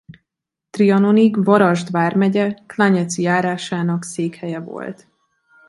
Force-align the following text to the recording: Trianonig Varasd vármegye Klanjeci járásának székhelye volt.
Trianonig 0.69 1.35
Varasd 1.43 1.89
vármegye 1.91 2.53
Klanjeci 2.65 3.21
járásának 3.21 4.03
székhelye 4.03 4.59
volt. 4.59 5.07